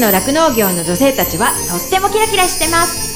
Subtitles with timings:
[0.00, 3.08] の酪農業の女性たちはとってもキラキラしてます。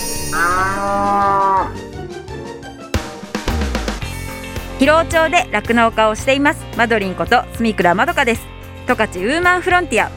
[4.78, 6.64] 広尾町で酪農家をしています。
[6.76, 8.42] マドリンこと住倉まどかです。
[8.88, 10.10] 十勝ウーマンフロンティア。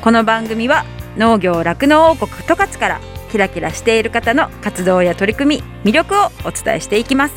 [0.00, 0.84] この番組は
[1.16, 3.00] 農業酪農王国十勝から
[3.30, 7.34] キラキラしている方の活動や取り組み魅力をお伝えしていきます。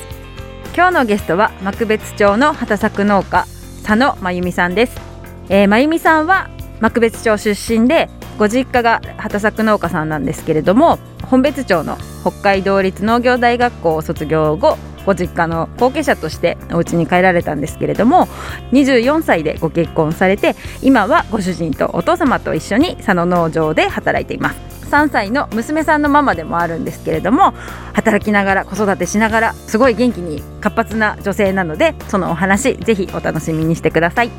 [0.75, 3.47] 今日のゲストは幕別町の畑作農家
[3.83, 4.99] 佐野真由美さんです、
[5.47, 6.49] えー、真由美さんは
[6.81, 18.27] 幕別町出身でご実家が畑作農家さんなんですけれども本別町の北海道立農業大学校を卒業後ご実家の後継者としてお家に帰られたんですけれども
[18.71, 24.75] 24歳でご結婚されて今はご主人とお父様と一緒に佐野農場で働いています。
[24.85, 27.53] 3歳の娘さんのママでもあるんですけれども
[27.93, 34.31] 働きながら子育てしながらすごい元気に活発な女性なのでそのお話ぜひお楽しみにしてください。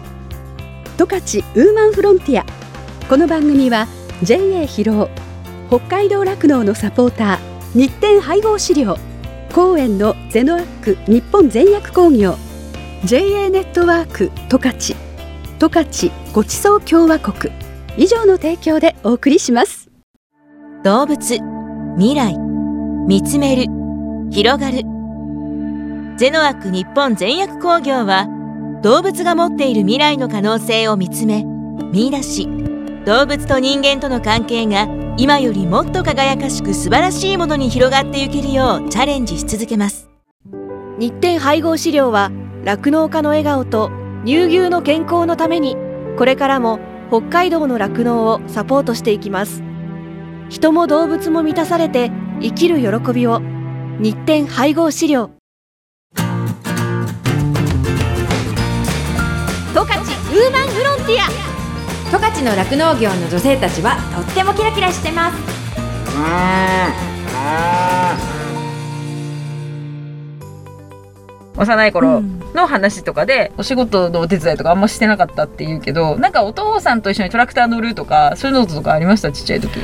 [0.97, 2.66] 十勝ウーマンフロンティア。
[3.09, 3.87] この番組は
[4.25, 5.09] JA 広尾
[5.69, 8.97] 北海道酪農のサポーター日展配合飼料
[9.55, 12.35] 公園のゼノアック日本全薬工業
[13.05, 14.97] JA ネットワーク十勝
[15.61, 17.55] 十勝ごちそう共和国
[17.97, 19.89] 以上の提供でお送りします。
[20.83, 21.39] 動物
[21.97, 22.37] 未来
[23.07, 23.67] 見つめる
[24.33, 24.79] 広がる。
[26.19, 28.27] ゼノアック日本全薬工業は
[28.83, 31.45] 動物が持っている未来の可能性を見つめ
[31.93, 32.49] 見出し
[33.07, 40.11] 動物と人間との関係が今よりもっと輝かしく素晴らしいものに広がっていけるようチャレンジし続けます。
[40.99, 42.33] 日展配合飼料は
[42.65, 43.93] 酪農家の笑顔と
[44.25, 45.77] 乳牛の健康のために
[46.19, 49.63] これからも北海道の酪農をサポートしていきます。
[50.49, 53.41] 人も動物も満たされて生きる喜びを
[54.01, 55.31] 日展配合飼料
[56.17, 56.23] 十
[59.81, 61.46] 勝ウーマンフロンティア
[62.17, 65.37] 十勝の酪農業の女性たちはとってもキラキラしてます。
[71.59, 72.23] 幼い頃
[72.55, 79.31] の話とかで、お仕事のお手伝いとかあんましてなかったって言うけどなんかお父さんと一緒にトラクター乗るとかそういうのとかありました？
[79.31, 79.79] ちっちゃい時。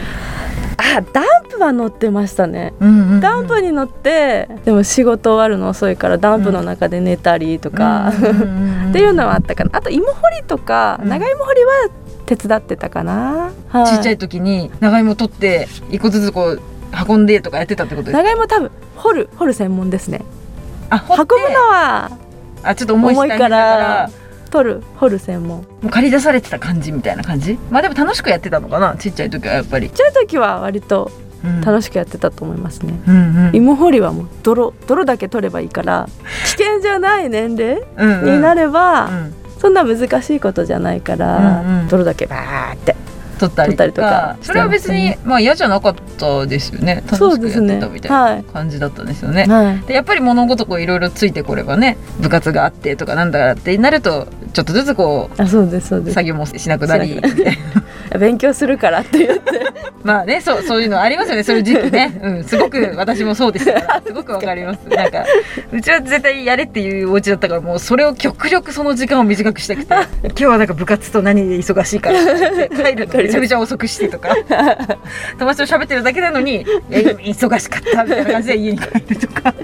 [0.79, 9.71] あダンプは乗ってましたね、うんうんうんダンプに乗ってでも仕事終わるの遅いからダンプの中で寝たりとか、っていうのはあったかな。
[9.75, 11.09] あと芋掘りとか、うん。
[11.09, 11.91] 長芋掘りは
[12.37, 13.87] 手伝ってたかな、はい。
[13.87, 16.63] ちっちゃい時に長芋取って一個ずつこう
[17.09, 18.23] 運んでとかやってたってことですか？
[18.23, 20.23] 長芋多分掘る掘る専門ですね。
[20.91, 22.11] あ運ぶのは
[22.63, 24.11] あちょっと重い重いからら
[24.51, 25.59] 取る掘る専門。
[25.59, 27.59] もう借り出されてた感じみたいな感じ？
[27.71, 28.97] まあでも楽しくやってたのかな？
[28.97, 31.11] ちっちゃい時はやっぱり、ちっちゃい時は割と
[31.45, 31.61] うん。
[31.61, 33.57] 楽しくやってたと思いますね、うんうん。
[33.57, 36.09] 芋掘りはもう泥泥だけ取ればいいから
[36.45, 38.35] 危険じゃない年齢うんうん。
[38.37, 41.89] になれば、うんそんな難しいことじゃないから、うんうん。
[41.89, 42.97] 泥だけバーって
[43.39, 44.37] 取ったりとか。
[44.43, 47.05] それは別にまあ嫌じゃなかったですよね。
[47.09, 49.45] 楽しくやってたみたいな感じだったんですよね。
[49.45, 49.81] はい。
[49.87, 56.11] でやっぱり物事こういろいろついてこればね部活があってとかなんだってなるとちょっとずつこあそうですそうです。
[56.11, 57.23] う作業もしなくなりしな。
[57.23, 57.29] く
[58.19, 59.73] 勉強するからって言って。
[60.03, 61.45] まあねそうそういうのありますよね。
[61.45, 64.89] そういう時期ね、 うん、すごく私もそうでしたからすごくわかります。
[64.89, 65.25] なんか
[65.73, 74.35] うちは絶対やれっていうお家だったからもうそれを極力その時間を短くしたくて 今日はなんか部活と何で忙しいから帰るのめちゃめちゃ遅くしてとか
[75.39, 79.55] 友達と喋ってるだけなのに忙しかったみたいな感じで家に帰るとか。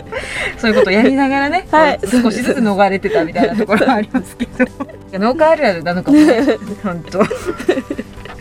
[0.58, 2.00] そういうことをやりながらね、はい。
[2.00, 4.66] 少しずつ逃れてたみたいなところはありますけど。
[5.18, 6.58] 農家あるあるなのかもね。
[6.82, 7.20] 本当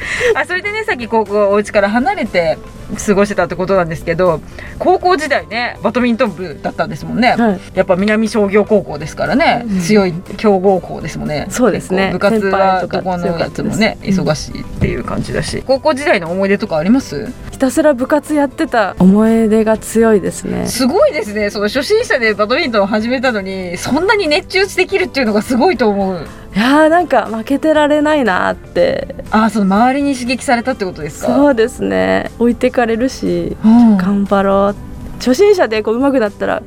[0.36, 2.58] あそれでねさっき高校お家から離れて
[3.06, 4.42] 過ごしてたってことなんですけど
[4.78, 7.60] 高校時代ねバドミントン部だったんですもんね、はい。
[7.74, 9.80] やっぱ南商業高校ですからね、うん。
[9.80, 11.48] 強い強豪校ですもんね。
[11.50, 12.10] そうですね。
[12.12, 13.98] 部活はどこのやつもね。
[14.02, 17.32] 忙しいっていう感じだし、高校時代の思い出とかあります？
[17.52, 20.68] ひたすら部活やってた思い出が強いですね。
[20.68, 21.50] すごいですね。
[21.50, 29.16] その初心者でバドミントンを始めたのにそんなに熱中できるっていうのがすごいと思ういやーなんか負けてられないなって。
[29.32, 31.34] あその周りに刺激されたってことですか？
[31.36, 32.32] そうですね。
[32.40, 33.98] 置いてかれるしうん。
[33.98, 34.76] 頑張ろう。
[35.18, 36.62] 初心者でこう上手くなったら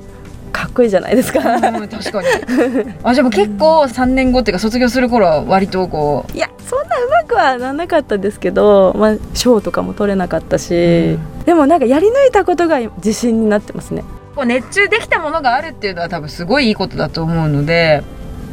[0.52, 1.40] かっこいいじゃないですか。
[1.40, 2.28] うん確かに。
[3.02, 14.02] あじゃあもう結構3年後っていうか卒業する頃は割とこいやそんな上手くはなんなかったですけど、まあ、賞とかも取れなかったし、でもなんかやり抜いたことが自信になってますね。
[14.32, 18.02] うこう熱中できたものがあるっていうのは多分すごいいいことだと思うので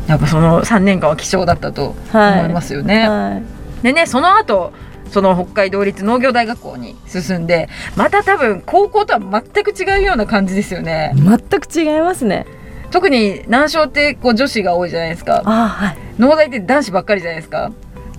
[0.08, 2.40] やっぱその3年間は貴重だったとはい。
[2.42, 3.08] 思いますよね。
[3.08, 3.42] は
[3.82, 3.84] い。
[3.84, 4.74] でねその後
[5.10, 11.14] その北海道立農業大学校に進んでまた多分高校とは全く違うような感じですよね。
[11.16, 12.46] 全く違いますね。
[12.92, 15.42] 特に南小ってこう女子が多いじゃないですか。
[15.46, 15.98] あはい。
[16.20, 17.72] 農大って男子ばっかりじゃないですか。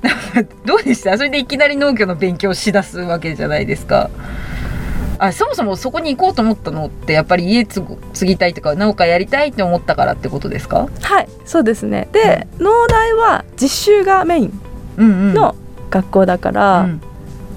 [0.67, 1.17] どうでした？
[1.17, 4.11] それでいきなり農業の勉強しだすわけじゃないですか
[5.25, 7.81] あそもそもそこに行こうと思ったのってやっぱり家継
[8.27, 10.89] ぎたいとか農家やりたいって思ったからってことですか？
[11.01, 12.09] はいそうですね。
[12.11, 14.61] で、農大は実習がメイン
[14.97, 15.35] うんうん。
[15.35, 15.55] の
[15.91, 17.01] 学校だから、うん。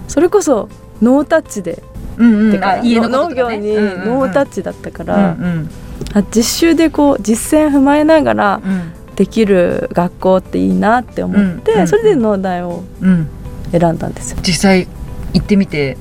[0.07, 0.69] それこそ
[1.01, 1.81] ノータッチで、
[2.17, 2.85] うんうん。
[2.85, 3.35] 家のね。
[3.35, 4.07] 業にうんうんうん。
[4.21, 5.69] ノータッチだったから、うんうん。
[6.13, 8.91] あ実習でこう実践踏まえながらうん。
[9.15, 11.87] できる学校っていいなって思って、うんうん。
[11.87, 13.27] それで農大をうん。
[13.71, 14.37] 選んだんですよ。
[14.43, 14.87] 実際
[15.33, 15.97] 行ってみて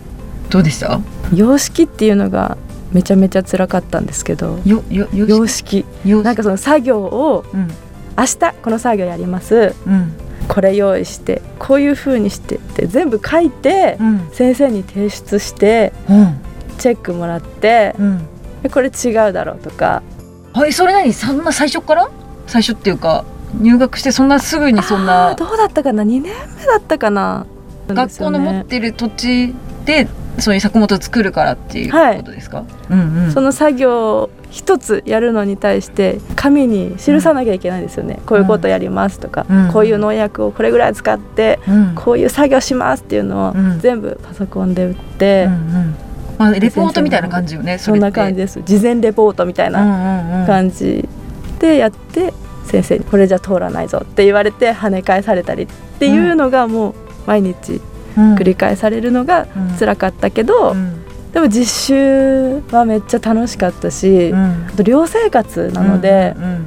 [0.51, 1.01] どうでした？
[1.33, 2.59] 様式っていうのが
[2.93, 5.85] めちゃめちゃ辛かったんですけど様式？
[6.05, 7.69] よなんかその作業をうん。
[8.17, 9.75] 明日この作業やります。
[9.87, 10.13] うん。
[10.47, 14.29] これ用意してこういう風にしてって全部書いてうん。
[14.33, 16.41] 先生に提出してうん。
[16.79, 17.95] チェックもらって
[18.73, 20.03] これ違うだろうとか。
[20.53, 21.13] はいそれ何？
[21.13, 22.09] そんな最初から？
[22.47, 23.25] 最初っていうか
[23.61, 26.31] 入学してそんなすぐにそんあなーどうだったかな？2年目
[26.67, 27.47] だったかな？
[27.89, 29.55] 学校の持っそてる土地
[29.85, 30.07] で
[30.39, 33.45] そういう作物を作るからっていうはいことですか、うんうん。
[33.45, 39.73] の作業一つやるのに対して紙に記さなきゃいけないんですよね、こういうことやりますとか、うん。
[39.73, 41.93] こういう農薬をこれぐらい使ってうん。
[41.95, 43.81] こういう作業しますっていうのをうん。
[43.81, 45.95] 全部パソコンで打って、うんうん。
[46.39, 48.61] まあ、レポートみたいな感じよねそんな感じじです。
[48.65, 49.85] 事前レポートみたいな
[50.41, 51.09] な感じ
[51.61, 52.33] でやって
[52.65, 55.67] 先生に「これじゃ通らないぞ」って言われて跳ね返されたりっ
[55.99, 56.95] ていうのがもう
[57.27, 57.81] 毎日
[58.17, 59.47] 繰り返されるのが
[59.79, 61.05] 辛かったけど、うん。
[61.33, 64.67] でも実習はめっちゃ楽しかったし、うん。
[64.69, 66.45] あと寮生活なので、うん。
[66.45, 66.67] うん。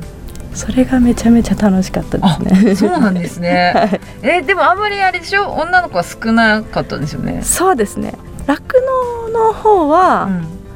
[0.54, 2.76] それがめちゃめちゃ楽しかったあですね。
[2.76, 3.72] そうなんですね。
[3.76, 4.00] はい。
[4.24, 5.52] えでもあんまりあれでしょ？
[5.52, 7.42] 女の子は少なかったんですよね。
[7.44, 8.14] そうですね。
[8.48, 8.76] 酪
[9.32, 10.30] 農の方は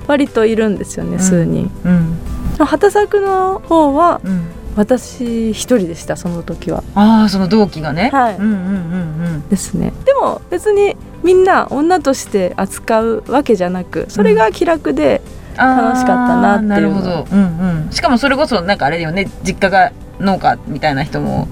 [0.07, 1.71] 割といるんですよね、数人。
[1.83, 2.17] うん。
[2.59, 4.41] 畑作の方はうん
[4.75, 6.83] 私一人でしたその時は。
[6.95, 8.09] ああその同期がね。
[8.12, 8.35] はい。
[8.38, 9.94] うんうんうんですね。
[10.06, 16.75] でも別にみんな女として扱うわけじゃなくそれが気楽で、うん楽しかったなっていうの。
[16.75, 19.29] あーなるほど、うんうん、しかもそれこそなんかあれだよね。
[19.44, 21.50] 実家が農家みたいな人も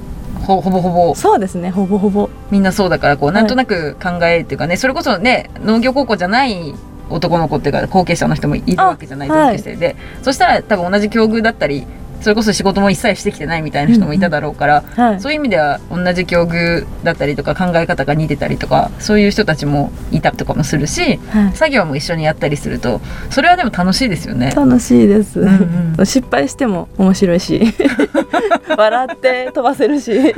[0.47, 1.15] ほほぼほぼ。
[1.15, 2.29] そうですねほぼほぼ。
[2.49, 3.33] みんなそうだからこうい。
[3.33, 6.73] なんとなく考えっていうかね、それこそね農業高校じゃない
[7.09, 9.57] 男の子っていうか後継者の人もいるわけじゃないあはい。
[9.57, 11.85] 同級生で、そしたら多分同じ境遇だったり
[12.21, 15.21] それこそ仕事も一切してきてないみたいな人もいただろうから、はい。
[15.21, 21.53] そういう意味では同じ境遇だったりとか考え方が似てたりとかそういう人たちもいたりとかもするしはい。
[21.53, 24.51] 作業も一緒にやったりするとそれはでも楽しいですよね。
[24.55, 26.05] 楽しいです、うんうん。
[26.05, 27.73] 失敗しても面白いし
[28.77, 30.33] 笑って飛ばせるし。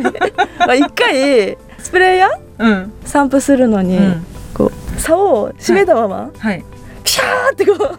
[0.60, 4.26] まあ一回スプレーヤーうん、散布するのに、うん。
[4.54, 6.64] こう竿を締めたまま、はい。
[7.04, 7.98] ピシャーってこう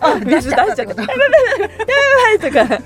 [0.00, 1.02] あ水出しちゃったってこと。
[1.02, 1.08] は
[2.34, 2.78] いとか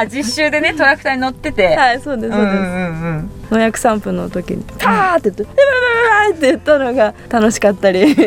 [0.00, 1.76] あ実習でねトラクターに乗ってて。
[1.76, 5.56] はいそうですそうです、うんうんうん農薬散布の時にパーって言って「ブブブブ
[6.30, 8.14] ブって言ったのが楽しかったり。
[8.14, 8.22] な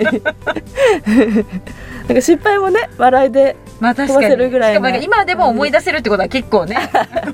[2.13, 4.49] んか失敗もね笑いでまあ確かに。
[4.49, 4.73] ぐらいの。
[4.73, 6.77] しかもなんか今でも思い出せるってことは結構ね。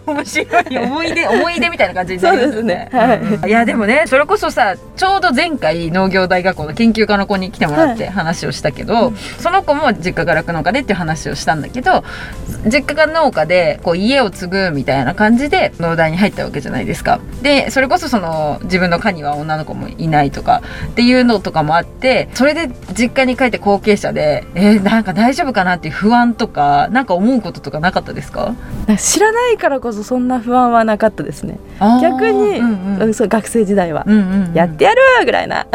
[0.05, 0.77] 面白い。
[0.79, 2.89] 思い出思い出みたいな感じになりますよね。
[2.91, 3.39] そうですね。
[3.39, 3.49] はい。
[3.49, 12.03] いやでもねそれこそさちょうど前回農業大学校の研究家の子に来てもらって話をしたけど、その子も実家が酪農家でっていう話をしたんだけど
[12.65, 17.19] 実家が農家でこう家を継ぐみたいな感じで農大に入ったわけじゃないですか。
[17.41, 28.53] でそれこそその自分の家には女の子もいないとかっていうのとかもあってそれで実家に帰って後継者でえー、なんか大丈夫かなっていう不安とかなんか思うこととかなかったですか？
[28.97, 31.59] 知らないからこそそんな不安はなかったですね。
[32.01, 33.01] 逆に、うんうん。
[33.03, 34.53] うんそう学生時代は、うんうんうん。
[34.53, 35.65] やってやるぐらいな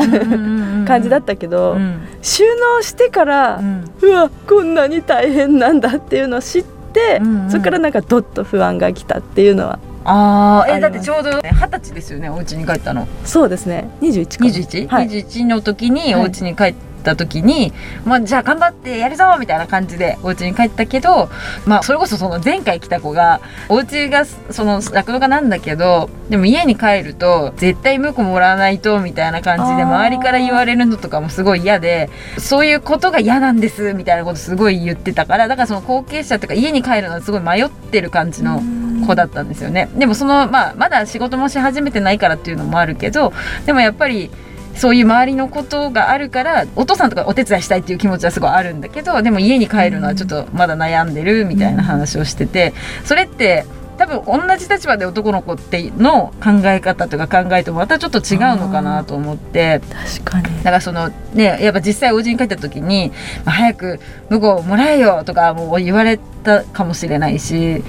[0.86, 2.00] 感じだったけど、うん。
[2.22, 2.44] 収
[2.76, 3.90] 納してから、うん。
[4.02, 7.50] うわこんなに大変なんだっていうのを知って、うんうん。
[7.50, 13.08] そこからなんかどっと不安が来たっていうのはああえだってちょうどね二十歳ですよねお家に帰ったの。
[13.24, 13.88] そうですね。
[14.02, 14.44] 21か。
[14.44, 15.08] 21?21、はい。
[15.08, 17.72] 21の時にはいお家に帰った時に、
[18.04, 21.28] まあじゃあ頑張ってやるぞみたいな感じでお家に帰ったけど
[21.66, 38.60] まあそれこそその前回来た子がお家がその酪農家なんだけどでも家に帰ると絶対婿もらわないとみたいな感じで周りから言われるのとかもすごい嫌でそういうことが嫌なんですみたいなことすごい言ってたからだからその後継者とか家に帰るのはすごい迷ってる感じの
[39.06, 39.90] 子だったんですよね。
[39.96, 43.32] でもそのまあまだ仕事もし始めてないからっていうのもあるけど
[43.66, 44.30] でもやっぱり
[44.76, 53.66] そういう周りのことがあるからお父さんとかお手伝いしたいっていう気持ちはすごいあるんだけどでも家に帰るのはちょっとまだ悩んでるみたいな話をしててそれって
[53.96, 59.80] 多分同じ立場で男の子っての考え方とか考えともまたちょっと違うのかなと思って。
[60.16, 60.56] 確かに。
[60.58, 63.12] だからそのねやっぱ実際お家に帰った時に、
[63.44, 67.82] まあ、早く向こうもらえよとかもう言われたかもしれないし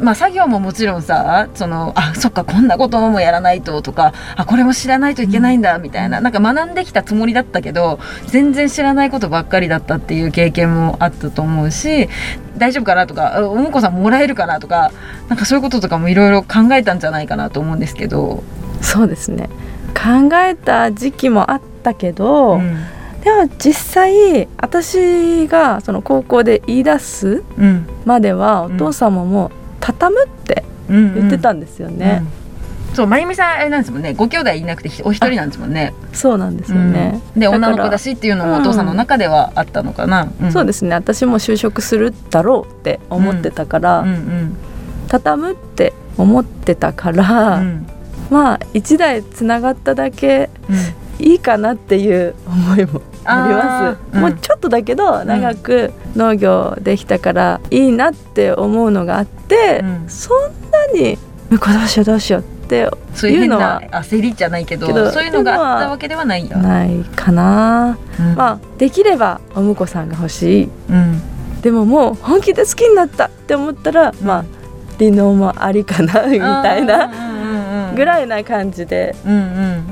[0.00, 12.08] まあ作業ももちろんさそのあそっかこんなこともやらないととかあこれも知らないといけないんだみたいな、なんか学んできたつもりだったけど全然知らないことばっかりだったっていう経験もあったと思うし
[12.56, 14.92] 大丈夫かなとかあおむこさんもらえるかなとか
[15.28, 18.42] なんかそういうこととかもいろいろ考えたんじゃないかなと思うんですけど。
[18.80, 19.48] そうですね。
[19.94, 22.76] 考えた時期もあったけど、うん。
[23.22, 27.86] でも実際私がその高校で言い出すうん。
[28.04, 32.22] まではお父様も畳むって言ってたんですよね、
[32.88, 32.94] うん。
[32.94, 34.14] そうまゆみさんあれなんですもんね。
[34.14, 35.92] ご兄弟いなくてひお一人なんですもんね。
[36.12, 37.40] そうなんですよね、うん。
[37.40, 40.52] で女の子だしっていうのもお父さんの中ではあったのかな、ん。
[40.52, 40.94] そうですね。
[40.94, 44.56] 私も就職するだろうって思ってたから、うんうん
[45.10, 47.86] 畳むって思ってたから、うん。
[48.30, 50.48] まあ一台つながっただけ
[51.18, 54.20] いいかなっていう思いもあります、うん。
[54.20, 60.08] もうちょっとだけど長く農業できたからいいなって思うのがあって、うん。
[60.08, 60.40] そん
[60.70, 61.18] なに
[61.50, 62.90] 「向こうどうしようどうしよう」っていう
[63.20, 68.34] 変いうのな焦りじゃないけどそういうのがあったわけではないないかな、うん。
[68.36, 70.68] まあできればお婿さんが欲しい。
[70.88, 71.20] うん。
[71.62, 74.44] でももう本気で好きになったって思ったら、まあ
[75.00, 79.14] 離農もありかなみたいなぐ、らいな感じで、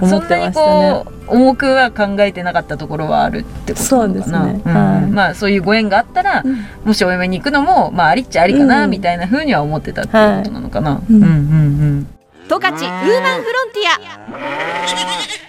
[0.01, 12.09] 思ってましたねこうん重くは考えてなかったところはあるってことなのかなそうですねうんはいまあそういうご縁があったら、うんもしお嫁に行くのもまあありっちゃありかな、うんみたいな風には思ってたってことなのかな、うんうんうん
[12.49, 15.48] 十勝ウーマンフロンティア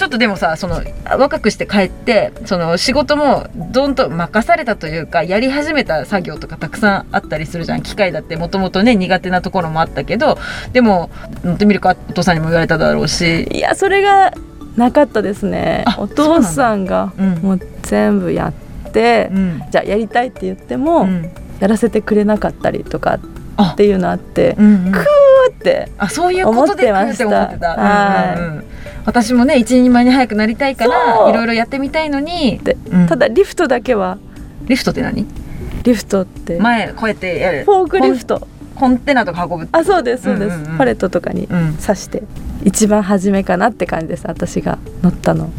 [0.00, 7.82] ちょっとでもさその若くして帰ってその仕事もどんと任されたというかやり始めた作業とかたくさんあったりするじゃん。
[7.82, 10.38] 機械だってもともとね苦手なところもあったけど
[10.72, 11.10] でも
[11.44, 14.32] 乗ってみるかお父さんにも言われただろうし、いやそれが
[14.76, 15.84] なかったですね。
[15.86, 18.54] あお父さんがうんもう全部や
[18.88, 19.62] って、うん。
[19.70, 21.30] じゃあやりたいって言っても、うん。
[21.60, 23.18] やらせてくれなかったりとかあ
[23.62, 24.92] っていうのあってうんうん。
[24.92, 25.02] くー
[25.52, 27.68] ってあそういうことで来るって思ってた。
[27.76, 28.38] はい。
[28.38, 28.64] うんうんうん。
[29.04, 33.06] 私もね一人前に早くなりたいからいろいろやってみたいのに、でうん。
[33.06, 34.18] ただリフトだけは。
[34.66, 35.26] リフトって何？
[35.82, 36.56] リフトって。
[36.56, 37.64] フ前こうやってやる。
[37.64, 38.46] ォークリフト。
[38.76, 39.68] コンテナとか運ぶ。
[39.72, 40.78] あそうですそうです、うんうんうん。
[40.78, 41.76] パレットとかにうん。
[41.76, 42.22] 刺して。
[42.64, 45.50] 一番初めかなって感じです私が乗ったの。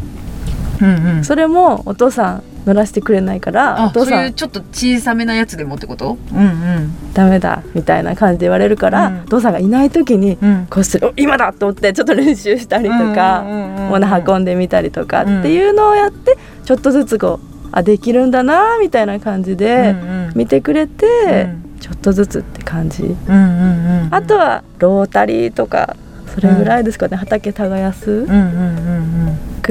[0.81, 1.23] うんうん。
[1.23, 4.25] それもお父さん乗らせてくれないからお父さん。
[4.25, 6.17] いうちょっと小さめなやつでもってこと？
[6.33, 9.21] うんダメだみたいな感じで言われるから、うん。
[9.21, 10.49] お父さんがいない時にうん。
[10.49, 13.43] うんこうす今だと思ってちょっと練習したりとか、
[13.89, 19.95] 物運んでみたりとかっていうのをやってちょっとずつこうあできるんだなみたいな感じで
[20.35, 21.49] 見てくれて、
[21.79, 23.15] ちょっとずつって感じ、
[24.11, 25.95] あとはロータリーとか
[26.33, 28.11] それぐらいですかね、畑耕す。
[28.11, 29.00] うんうんうん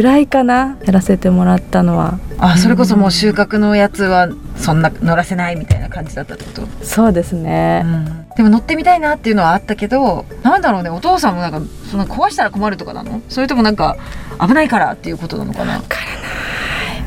[0.00, 0.78] うんぐらいかな？
[0.82, 2.18] やらせてもらったのは。
[2.38, 6.66] あそれこそもう収穫のやつはそんな乗らせないみたいな感じだったってこと？
[6.82, 7.84] そうですね、
[8.34, 13.20] でも乗ってみたいなっていうのはあったけどなんだろうねお父さんもなんかその壊したら困るとかなの？
[13.28, 13.98] それともなんか
[14.40, 15.82] 危ないからっていうことなのかな？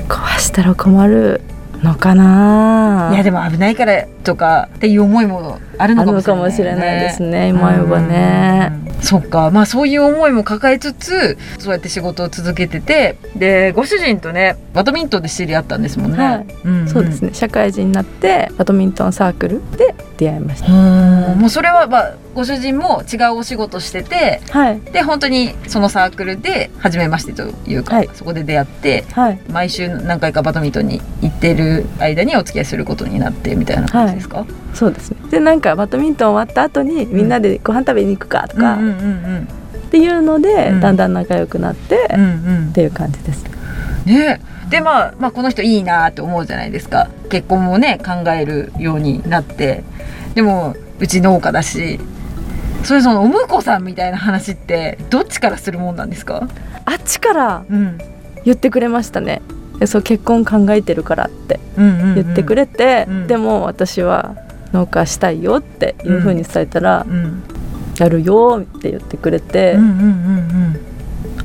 [0.08, 1.42] 壊したら困る
[1.84, 3.12] のかな？
[3.14, 8.72] いやでも危ないからとかっていう思いもあるのかもしれない、のかもしれないですね今言えばね。
[8.88, 9.52] うんそっか。
[9.52, 16.68] まあそういう思いも抱えつつそうやって仕事を続けててでご主人とねバドミントンで知り合ったんですもんね、はい。
[16.70, 16.88] んん。
[16.88, 17.34] そうですね。
[17.34, 20.72] 社会人になってバドミントンサークルで出会いました。
[20.72, 21.40] うん。
[21.40, 24.80] もうそれはまあご主人も違うお仕事しててはい。
[24.80, 28.10] で本当にそのサークルで初めましてというか、はい。
[28.14, 29.40] そこで出会ってはい。
[29.50, 35.18] 毎週何回かバドミントンに行ってる間にお付き合いすることになってみたいな感じですか、そうですね。
[35.30, 39.48] でなんかバドミントン終わった後にみんなでご飯食べに行くかとかうんうんうん
[39.88, 40.80] っていうので、うん。
[40.80, 42.70] だんだん仲良くなって、うんうん。
[42.70, 43.46] っていう感じです。
[44.06, 44.42] ね。
[44.70, 47.10] でまあ、まあこの人いいなって思うじゃないですか。
[47.30, 49.84] 結婚もね考えるようになって。
[50.34, 52.00] でもうち農家だし
[52.84, 56.48] それそのお婿さんみたいな話ってどっちからするもんなんですか？
[56.86, 57.98] あっちからうん。
[58.46, 59.42] 言ってくれましたね。
[59.80, 63.28] えそう結婚考えてるからってうんうんうん言ってくれて、うん。
[63.28, 64.36] でも私は
[64.74, 67.44] 農家したいよっていうふうに伝えたら、うん。
[68.00, 70.80] やるよって言ってくれて、うんうんうん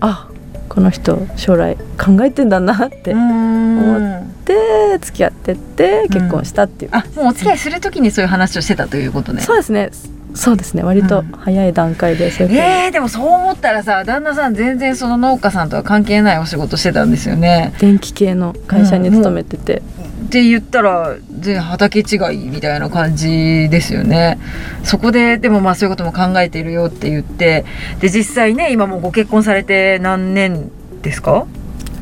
[0.01, 0.29] あ
[0.69, 9.43] この人将来考えてんだなってうん思で付き合ってって結婚したっていう、あもうお付き合いするときにそういう話をしてたということね。
[9.43, 9.91] そうですね
[10.35, 10.83] そうですね。
[10.83, 11.33] 割とうん。
[11.33, 17.75] 早い段階でそういうふうにえー、でもそう思ったらさ旦那さん全然その農家さんとは関係ないお仕事してたんですよね。
[17.81, 19.83] 電気系の会社に勤めてて、
[20.27, 24.39] って言ったら全然畑違いみたいな感じですよね。
[24.85, 27.65] そこででもまあそういうことも考えているよって言って
[28.01, 30.71] で実際ね今もうご結婚されて何年
[31.03, 31.47] ですか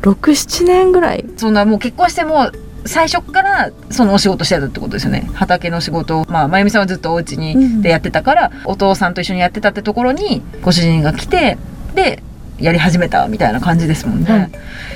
[0.01, 1.25] ？67年ぐらい。
[1.37, 2.51] そんなもう結婚しても
[2.87, 5.29] 最初からそのお仕事してたってことですよね。
[5.33, 11.57] 畑の仕事をまあ真由美さんはずっとお家にでやってたから、お父さんと一緒にやってたってところにご主人が来て
[11.95, 12.23] で
[12.59, 14.49] やり始めたみたいな感じですもんね、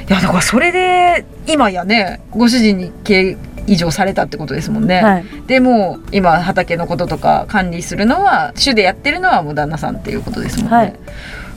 [0.08, 0.12] い。
[0.12, 11.00] やだからそれで今やねご主人に経移譲されたってことですもんね、はい、でも今畑のこととか管理するのは主でやってるのはもう旦那さんっていうことですもんね、はい、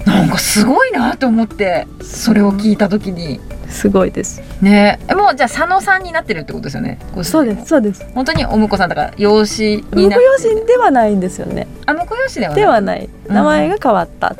[0.04, 3.40] なんかすごいなと思ってそれを聞いた時に。
[3.68, 4.40] すごいです。
[4.62, 7.00] ね、もうじゃあ佐野さんになってるってことですよね。
[7.24, 8.06] そうです、そうです。
[8.14, 9.96] 本当にお婿さんだから養子になって。
[9.96, 11.66] 婿養子ではないんですよね。
[11.86, 12.60] あ、婿養子ではない。
[12.60, 13.08] ではない。
[13.26, 14.36] 名前が変わった。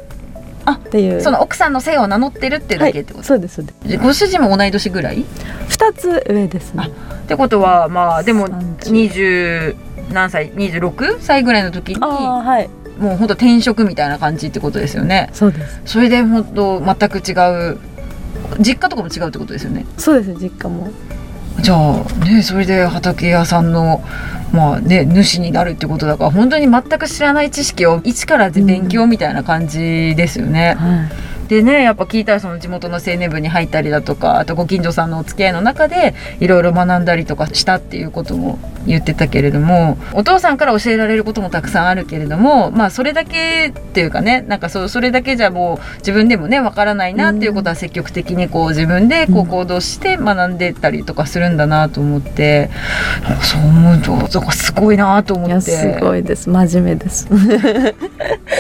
[0.66, 5.24] あっていうその奥さんの姓を名乗ってるっていうだけってこと、はい、そうですそうですご主人も同い年ぐらい？
[5.68, 6.88] 二つ上ですね
[7.24, 8.48] ってことはまあでも
[8.86, 9.76] 二十
[10.10, 10.52] 何歳？
[10.54, 15.30] 二十六歳ぐらいの時にはいもう本当転職みたいな感じってことですよね。
[15.32, 15.80] そうです。
[15.84, 17.32] それで本当全く違
[17.72, 17.78] う
[18.58, 19.86] 実家とかも違うってことですよね。
[19.98, 20.90] そうです実家も。
[21.60, 24.02] じゃあねそれで畑屋さんの
[24.52, 30.76] まあね主になるってことだから本当に全く知らない知識を一から勉強みたいな感じですよね。
[30.78, 52.70] うんはいでねやっぱ聞いたらその地元の青年部に入ったりだとかあとご近所さんのお付き合いの中でいろいろ学んだりとかしたっていうことも言ってたけれどもお父さんから教えられることもたくさんあるけれどもまあそれだけっていうかねなんかそそれだけじゃもう自分でもねわからないなっていうことは積極的にこう自分でこう行動して学んでたりとかするんだなと思って、
[53.28, 55.60] うん、そう思うとすごいなと思って。
[55.60, 56.48] すごいです。
[56.48, 57.28] 真面目です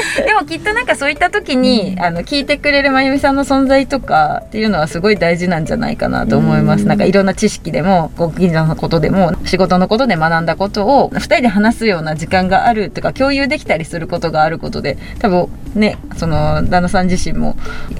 [0.24, 6.84] でもきっとなんかそういった時に、あの聞いてくれるまゆみさんの存在とかっていうのはすごい大事なんじゃないかなと思います。
[6.84, 17.56] んなんかいろんな知識でもご近所のことでも仕事のことで学んだことを2人で話すような時間があるとか共有できたりすることがあることで多分ねその旦那さん自身も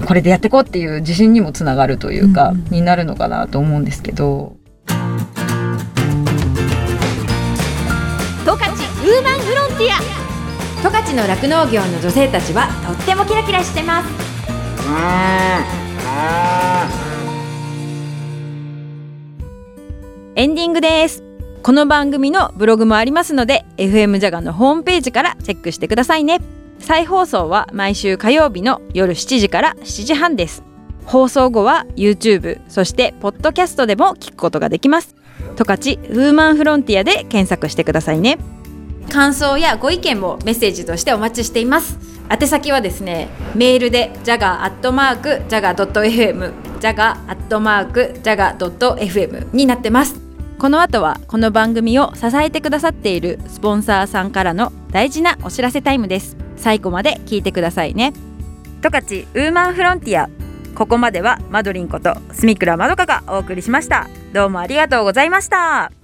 [0.07, 4.57] これでやっていこうっていう自信にもつながるというか、になるのかなと思うんですけど。
[8.45, 10.14] 十勝ウーマンフロンティア
[10.85, 14.09] 十勝の酪農業の女性たちはとってもキラキラしてます。
[20.37, 21.25] エンディングです。
[21.63, 26.43] この番組のブログもありますので FM ジャガのホームページからチェックしてくださいね。
[26.81, 30.63] 再放送は毎週火曜日の夜7時から7時半です。
[31.07, 35.17] 放送後は YouTube そしてポッドキャストでも聞くことができます。
[35.57, 38.37] 十勝ウーマンフロンティアで検索してくださいね。
[39.15, 42.01] 感想やご意見もメッセージとしてお待ちしています。
[42.29, 50.21] 宛先はですねメールでジャガアットマークジャガドット FM ジャガアットマークジャガドット FM になってます。
[50.59, 56.37] この後はこの番組を支えてくださっているスポンサーさんからの大事なお知らせタイムです。
[56.57, 58.13] 最後まで聞いてくださいね。
[58.83, 60.29] 十勝ウーマンフロンティア
[60.75, 64.09] ここまではマドリンこと住倉まどかがお送りしました。
[64.33, 66.04] どうもありがとうございました。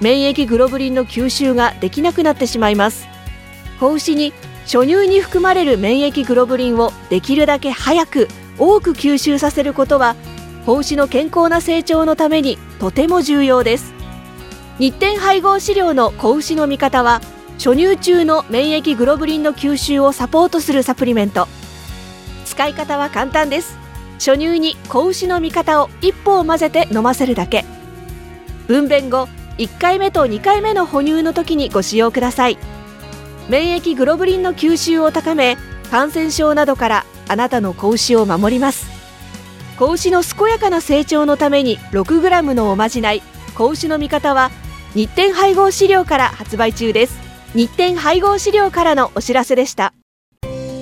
[0.00, 3.08] 免疫グロブリンの吸収ができなくなってしまいます。
[3.80, 4.32] 子牛に
[4.64, 10.16] 初乳に含まれる免疫グロブリンをできるだけ早く多く吸収させることは
[10.66, 13.94] 子牛の健康な成長のためにとても重要です。
[14.78, 17.20] 日展配合飼料の子牛の味方は
[17.54, 21.48] 初乳中の免疫グロブリンの吸収をサポートするサプリメント。
[22.44, 23.76] 使い方は簡単です。
[24.18, 27.64] 初乳に子牛の味方を一歩を混ぜて飲ませるだけ。
[28.66, 32.58] 分娩後1回目と2回目の哺乳の時にご使用ください。
[33.48, 35.56] 免疫グロブリンの吸収を高め
[35.90, 38.86] 感染症などからあなたの子牛を守ります。
[39.78, 43.22] 子牛の健やかな成長のために 6g のおまじない
[43.56, 44.50] 子牛の味方は
[44.94, 47.18] 日展配合飼料から発売中です。
[47.54, 49.92] 日展配合飼料からのお知らせでした。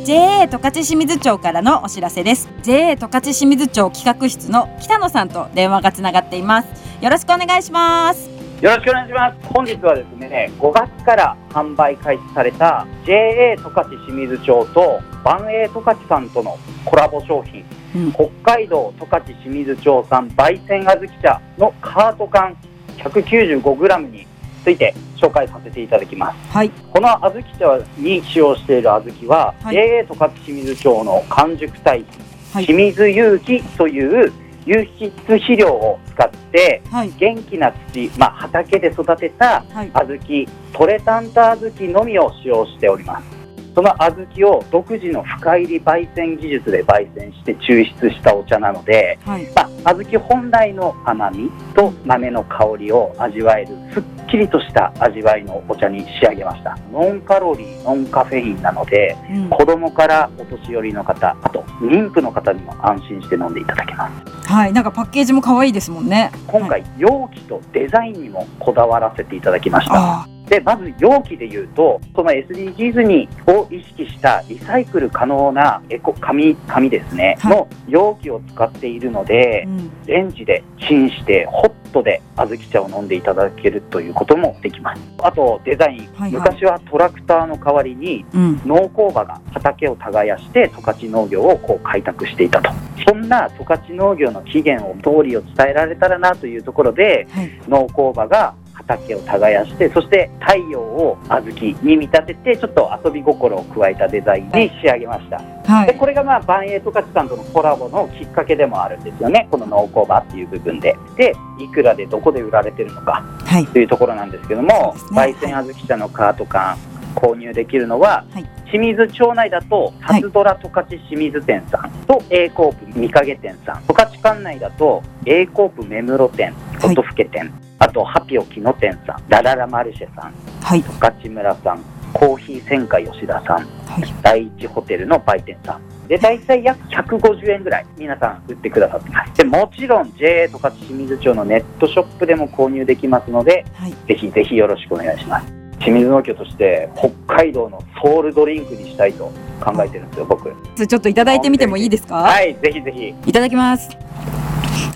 [0.04, 2.48] JA 十勝清水町からのお知らせです。
[2.62, 6.68] JA 十勝清水町企画室の北野さんと電話がつながっています。
[7.00, 8.35] よろしくお願いします。
[8.62, 9.48] よろしくお願いします。
[9.48, 17.62] 本日はですね、5月から販売開始された JA 十勝清水町と万栄十勝さんとのコラボ商品、
[17.94, 22.56] うん、北海道十勝清水町産焙煎小豆茶のカート缶
[22.96, 24.26] 195g に
[24.64, 26.36] ついて紹介させていただきます。
[26.50, 32.18] はい、この小豆茶に使用している小豆は、はい、JA 十勝清水町の完熟堆肥、
[32.54, 34.32] はい、清水有機という
[34.66, 37.12] 有機質肥料を使ってはい。
[37.16, 39.90] 元気な土、まあ、畑で育てたはい。
[39.90, 43.26] 小豆トレタンタ小豆のみを使用しております。
[43.74, 49.46] その小豆を独自の深入り焙煎技術で焙煎して抽出したお茶なので、はい。
[49.54, 56.78] まあ、小豆本来の甘みと豆の香りを味わえるすっきりとした味わいのお茶に仕上げました。
[56.92, 59.48] ノンカロリーノンカフェインなのでうん。
[59.50, 64.52] 子供からお年寄りの方あと妊婦の方にも安心して飲んでいただけます。
[64.52, 66.30] はいなんかパッケージも可愛いですもんね。
[66.46, 69.94] 今回容器とデザインにもこだわらせていただきました。
[69.96, 77.56] あでまず容器でいうとその SDGs にを意識したリサイクル可能なエコ紙紙ですね、はい。
[77.56, 79.90] の容器を使っているのでー、うん。
[80.06, 85.02] レンジでチンしてホットで小豆茶を飲んでいただけるということもできます。
[85.22, 86.32] あとデザイン、はいはい。
[86.32, 88.60] 昔はトラクターの代わりにうん。
[88.66, 92.70] 農工場が畑を耕して十勝農業をこう開拓していたと。
[93.06, 97.50] そんな十勝農業の起源を通りを伝えられたらなというところではい。
[97.68, 105.86] 農工場が畑を耕してそして太陽を小豆に見立ててちょっと遊び心を加えたデザインに仕上げました、はい。
[105.86, 109.48] でこれがまあ万栄十勝さんとのコラボのきっかけでもあるんですよね。
[109.50, 110.96] この農工場っていう部分で。
[111.16, 113.66] でいくらでどこで売られてるのかはい。
[113.66, 115.20] というところなんですけども、そうですね。
[115.20, 116.76] 焙煎小豆茶のカート缶
[117.14, 118.44] 購入できるのは、はい。
[118.66, 120.20] 清水町内だとはい。
[120.20, 123.82] 初ドラ十勝清水店さんと A コープ御影店さん。
[123.86, 126.90] 十勝管内だと A コープ目室店はい。
[126.92, 129.22] 音更店、あとハピオ木野店さん。
[129.28, 130.32] ラララマルシェさん。
[130.62, 130.82] はい。
[130.82, 131.80] 十勝村さん。
[132.12, 133.56] コーヒー専科吉田さん。
[133.56, 133.62] は
[134.00, 134.14] い。
[134.22, 135.80] 第一ホテルの売店さん。
[136.08, 139.10] で大体約150円ぐらい皆さん売ってくださって。
[139.10, 143.94] ますでもちろん JA 十勝清水町のネットショップでも購入できますのではい。
[144.06, 145.52] ぜひぜひよろしくお願いします。
[145.80, 150.50] 清水農協として北海道のソウルドリンクにしたいと考えてるんですよ僕。
[150.86, 152.14] ちょっといただいてみてもいいですか？
[152.22, 153.14] はいぜひぜひ。
[153.28, 153.90] いただきます。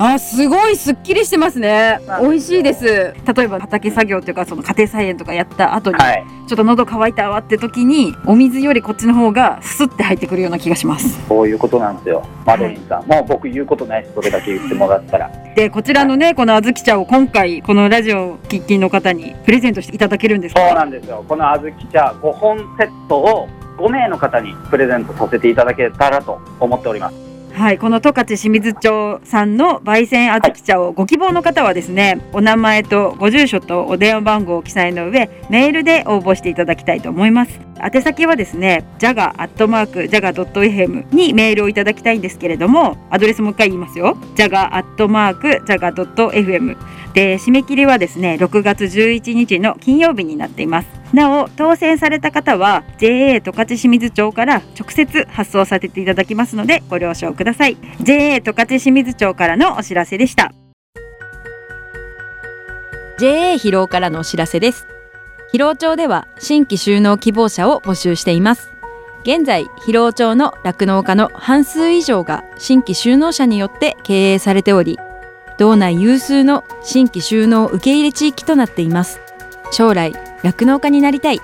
[0.02, 2.00] あ、すごいすっきりしてますね。
[2.22, 2.86] 美味しいです。
[2.86, 6.24] 例えば畑作業というかその家庭菜園とかやった後に、はい。
[6.48, 11.20] ちょっと喉乾いたわって時にお水よりこっちの方がスッて入ってくるような気がします。
[11.28, 12.26] そういうことなんですよ。
[12.46, 15.30] マドリンさん、もう僕言うことないそれだけ言ってもらったら。
[15.54, 20.54] でこちらのねこの小豆茶を今回このラジオ喫緊の方にプレゼントしていただけるんです。
[20.54, 20.66] か。
[20.66, 21.22] そうなんですよ。
[21.28, 37.60] この小豆茶5本セットを5名の方にプレゼントさせていただけたらと思っておりますはい、この十勝清水町さんの焙煎小豆茶をご希望の方はですね、お名前とご住所とお電話番号を記載の上、メールで応募していただきたいと思います。
[37.82, 44.16] 宛先はですね、jaga.jaga.fm にメールをいただきたいんですけれども、アドレスもう一回言いますよ。
[44.36, 46.76] jaga.jaga.fm
[47.14, 50.99] で、締め切りはですね、6月11日の金曜日になっています。
[51.12, 57.76] なお当選された方は JA 十勝清水町から直接発送させていただきますのでご了承ください。
[58.00, 60.52] JA 十勝清水町からのお知らせでした。
[63.18, 64.86] JA 広尾からのお知らせです。
[65.52, 68.70] 広尾町では新規就農希望者を募集しています。
[69.22, 74.98] 現在広尾町の酪農家の半数以上が新規就農者によって経営されており
[75.58, 79.20] 道内有数の新規就農受け入れ地域となっています。
[79.70, 81.40] 将来酪農家になりたい。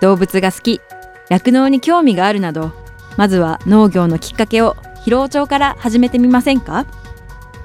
[0.00, 0.80] 動物が好き。
[1.28, 2.72] 酪農に興味があるなど
[3.16, 6.86] まずは農業のきっかけを広尾町から始めてみませんか？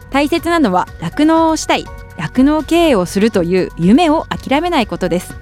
[0.09, 1.85] 大切なのは酪農をしたい。
[2.17, 5.35] 酪農経営をするという夢を諦めないことです。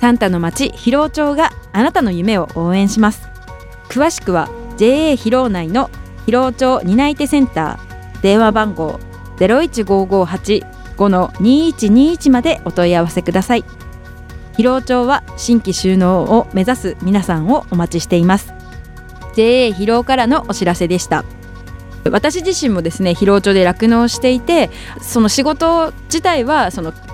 [0.00, 3.28] サンタの町広尾町があなたの夢を応援します。
[3.88, 5.90] 詳しくは JA 広尾内の
[6.26, 8.22] 広尾町担い手センター。
[8.22, 9.00] 電話番号
[9.38, 13.64] 015585-2121までお問い合わせください。
[14.56, 18.54] 広尾町は新規就農を目指す皆さんをお待ちしています。
[19.34, 21.24] JA 広尾からのお知らせでした。
[22.10, 26.92] 私自身もですね広尾町で酪農していてその仕事自体はその